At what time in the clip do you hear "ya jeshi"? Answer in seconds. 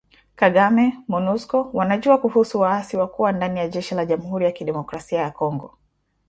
3.59-3.95